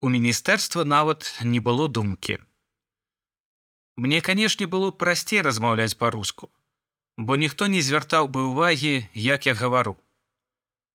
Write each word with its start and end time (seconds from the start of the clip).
У 0.00 0.08
міністэрства 0.08 0.84
нават 0.84 1.28
не 1.44 1.60
было 1.60 1.86
думкі. 1.88 2.38
Мне, 4.00 4.20
канешне, 4.24 4.64
было 4.66 4.88
прасцей 4.90 5.42
размаўляць 5.44 5.98
па-руску, 6.00 6.48
бо 7.20 7.36
ніхто 7.36 7.68
не 7.68 7.82
звяртаў 7.84 8.32
бы 8.32 8.48
ўвагі, 8.48 9.12
як 9.12 9.44
я 9.44 9.52
гавару. 9.52 10.00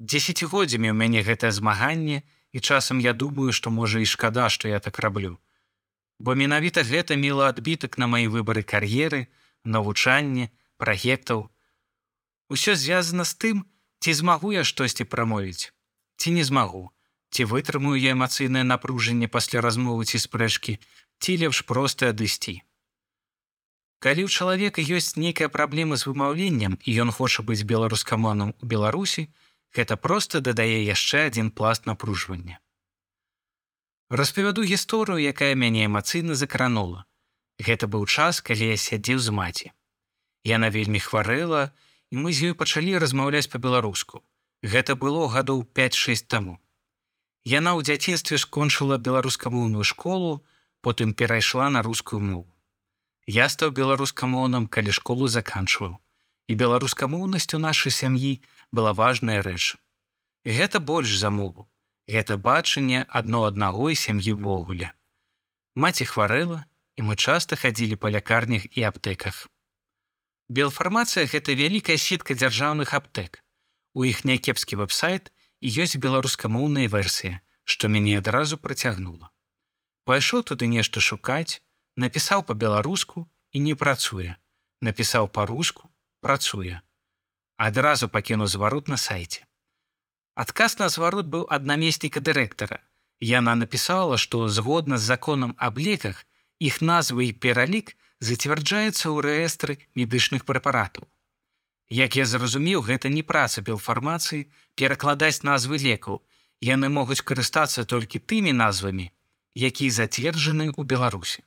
Дзесяцігоддзямі 0.00 0.88
ў 0.88 0.96
мяне 0.96 1.20
гэтае 1.20 1.52
змаганне, 1.52 2.24
і 2.56 2.64
часам 2.64 3.04
я 3.04 3.12
думаю, 3.12 3.52
што 3.52 3.68
можа 3.68 4.00
і 4.00 4.08
шкада, 4.08 4.48
што 4.48 4.72
я 4.72 4.80
так 4.80 4.96
раблю. 5.04 5.36
Бо 6.16 6.32
менавіта 6.32 6.80
гэта 6.80 7.20
мела 7.20 7.52
адбітак 7.52 8.00
на 8.00 8.08
маі 8.08 8.32
выбары 8.32 8.64
кар'еры, 8.64 9.28
навучанне, 9.64 10.48
праектаў. 10.80 11.52
Усё 12.48 12.72
звязана 12.72 13.28
з 13.28 13.36
тым, 13.36 13.56
ці 14.00 14.16
змагу 14.16 14.56
я 14.56 14.64
штосьці 14.64 15.04
прамовіць, 15.04 15.68
ці 16.16 16.32
не 16.32 16.48
змагу, 16.48 16.95
ці 17.30 17.44
вытрымую 17.50 17.96
я 17.98 18.12
эмацыйнае 18.16 18.64
напружанне 18.64 19.28
пасля 19.28 19.60
размовы 19.60 20.06
ці 20.06 20.18
спрэчкі, 20.22 20.78
ці 21.20 21.36
лепш 21.42 21.62
проста 21.66 22.12
адысці. 22.12 22.60
Калі 24.04 24.28
ў 24.28 24.30
чалавека 24.30 24.84
ёсць 24.84 25.16
нейкая 25.16 25.48
праблема 25.48 25.96
з 25.96 26.06
вымаўленнем 26.08 26.76
і 26.84 26.90
ён 27.04 27.10
хоча 27.16 27.42
быць 27.42 27.64
беларускамонам 27.64 28.52
у 28.60 28.64
Беларусі, 28.68 29.26
гэта 29.72 29.96
проста 29.96 30.40
дадае 30.40 30.84
яшчэ 30.84 31.26
адзін 31.32 31.50
пласт 31.50 31.88
напружвання. 31.88 32.60
Распавяду 34.08 34.62
гісторыю, 34.62 35.18
якая 35.18 35.54
мяне 35.58 35.88
эмацыйна 35.88 36.36
закранула. 36.38 37.08
Гэта 37.58 37.88
быў 37.88 38.06
час, 38.06 38.44
калі 38.44 38.68
я 38.70 38.76
сядзеў 38.76 39.18
з 39.18 39.32
маці. 39.34 39.72
Яна 40.44 40.70
вельмі 40.70 41.00
хварэла, 41.00 41.72
і 42.12 42.22
мы 42.22 42.30
з 42.36 42.52
ёй 42.52 42.54
пачалі 42.54 43.00
размаўляць 43.02 43.50
па-беларуску. 43.50 44.22
Гэта 44.62 44.94
было 44.94 45.26
гадоў 45.26 45.64
5-6 45.74 46.28
таму. 46.28 46.60
Яна 47.46 47.78
ў 47.78 47.86
дзяцінстве 47.86 48.38
скончыла 48.42 48.98
беларускамоўную 48.98 49.84
школу, 49.86 50.42
потым 50.82 51.14
перайшла 51.14 51.70
на 51.70 51.82
рускую 51.86 52.18
мову. 52.18 52.50
Я 53.26 53.46
стаў 53.46 53.70
беларускамоўным, 53.70 54.66
калі 54.66 54.90
школу 54.90 55.30
заканчваў. 55.30 55.94
І 56.50 56.58
беларускамоўнасць 56.58 57.54
у 57.54 57.62
нашай 57.62 57.94
сям'і 57.94 58.42
была 58.74 58.90
важная 58.98 59.46
рэч. 59.46 59.78
Гэта 60.42 60.82
больш 60.82 61.14
за 61.22 61.30
мову. 61.30 61.70
Гэта 62.10 62.34
бачанне 62.34 63.06
адно 63.06 63.46
аднаго 63.46 63.94
і 63.94 63.98
сям'і 63.98 64.34
ўвогуле. 64.34 64.90
Маці 65.78 66.06
хварэла, 66.10 66.66
і 66.98 67.06
мы 67.06 67.14
часта 67.14 67.54
хадзілі 67.54 67.94
па 67.94 68.10
лякарнях 68.10 68.66
і 68.74 68.90
аптэках. 68.90 69.46
Белфармацыя 70.50 71.30
гэта 71.30 71.54
вялікая 71.54 71.98
сетка 71.98 72.34
дзяржаўных 72.34 72.90
аптэк. 72.90 73.38
У 73.94 74.02
іх 74.02 74.26
някепскі 74.26 74.82
веб-сайт 74.82 75.30
і 75.30 75.35
ёсць 75.66 75.98
беларускамоўная 75.98 76.86
версія, 76.88 77.40
што 77.64 77.88
мяне 77.88 78.18
адразу 78.18 78.58
працягнула. 78.58 79.30
Пайшоў 80.06 80.46
туды 80.46 80.70
нешта 80.70 81.02
шукаць, 81.02 81.62
напісаў 81.96 82.46
па-беларуску 82.46 83.26
і 83.50 83.62
не 83.66 83.74
працуе. 83.74 84.36
Напісаў 84.80 85.28
па-руску, 85.28 85.90
працуе. 86.20 86.80
Адразу 87.56 88.08
пакінуў 88.08 88.46
зварот 88.52 88.88
на 88.92 88.96
сайце. 88.96 89.42
Адказ 90.36 90.78
на 90.78 90.88
зварот 90.92 91.26
быў 91.32 91.48
ад 91.48 91.66
намесніка 91.66 92.20
дырэктара. 92.20 92.78
Яна 93.18 93.56
напісала, 93.56 94.20
што 94.20 94.48
згодна 94.48 94.98
з 94.98 95.08
законам 95.08 95.56
аб 95.56 95.80
леках 95.80 96.26
іх 96.60 96.82
назвы 96.84 97.32
і 97.32 97.32
пералік, 97.32 97.96
зацвярджаецца 98.20 99.08
ў 99.08 99.16
рэестры 99.24 99.80
медычных 99.96 100.44
прэпаратаў. 100.44 101.08
Як 101.88 102.16
я 102.16 102.24
зразумеў, 102.26 102.82
гэта 102.82 103.08
не 103.08 103.22
праца 103.22 103.62
белфармацыі 103.62 104.46
перакладаць 104.74 105.42
назвы 105.42 105.78
лекаў. 105.78 106.22
Яны 106.60 106.88
могуць 106.88 107.22
карыстацца 107.22 107.84
толькі 107.84 108.18
тымі 108.18 108.52
назвамі, 108.52 109.12
якія 109.54 109.90
зацверджаны 109.92 110.72
ў 110.72 110.82
Беларусі. 110.82 111.44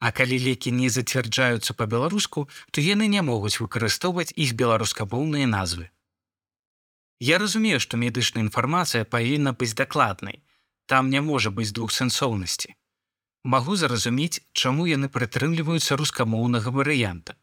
А 0.00 0.10
калі 0.10 0.38
лекі 0.38 0.72
не 0.72 0.88
зацвярджаюцца 0.88 1.74
па-беларуску, 1.74 2.48
то 2.70 2.80
яны 2.80 3.06
не 3.06 3.22
могуць 3.22 3.60
выкарыстоўваць 3.60 4.32
іх 4.34 4.54
беларускабоўныя 4.54 5.46
назвы. 5.46 5.90
Я 7.20 7.38
разумею, 7.38 7.78
што 7.78 7.98
медычная 7.98 8.42
інфармацыя 8.46 9.04
павінна 9.04 9.52
быць 9.52 9.74
дакладнай. 9.74 10.42
Там 10.86 11.10
не 11.10 11.20
можа 11.20 11.50
быць 11.50 11.74
двухсэнсоўнасці 11.74 12.78
магу 13.48 13.76
зразумець, 13.80 14.42
чаму 14.52 14.86
яны 14.86 15.08
прытрымліваюцца 15.08 15.96
рускамоўнага 15.96 16.70
варыянта. 16.74 17.37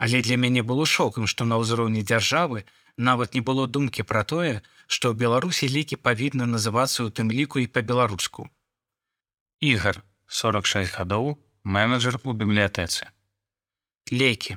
Але 0.00 0.22
для 0.24 0.36
мяне 0.40 0.62
было 0.64 0.86
шокам, 0.88 1.26
што 1.28 1.44
на 1.44 1.60
ўзроўні 1.60 2.00
дзяржавы 2.00 2.64
нават 2.96 3.34
не 3.36 3.42
было 3.44 3.66
думкі 3.68 4.04
пра 4.08 4.24
тое, 4.24 4.62
што 4.88 5.12
ў 5.12 5.20
Беларусі 5.20 5.68
лекі 5.68 6.00
павінны 6.00 6.48
называцца 6.48 7.04
ў 7.04 7.12
тым 7.12 7.28
ліку 7.28 7.60
і 7.60 7.68
па-беларуску. 7.68 8.48
Ігар 9.60 10.00
46 10.40 10.96
гадоў 10.96 11.36
менеджер 11.64 12.16
у 12.24 12.32
бібліятэцы. 12.32 13.12
Лекі. 14.08 14.56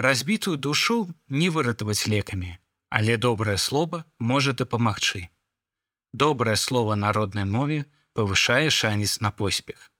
Разбітую 0.00 0.56
душу 0.56 1.12
не 1.28 1.52
выратаваць 1.52 2.08
лекамі, 2.08 2.56
але 2.88 3.20
добрае 3.20 3.58
слово 3.60 4.04
можа 4.16 4.56
дапамагчы. 4.56 5.28
Добрае 6.16 6.56
слово 6.56 6.96
народнай 6.96 7.44
мове, 7.44 7.84
павышае 8.16 8.72
шанец 8.72 9.20
на 9.20 9.30
поспех. 9.30 9.92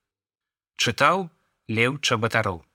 Чытаў 0.81 1.29
Леў 1.69 2.01
Чабатароў. 2.01 2.65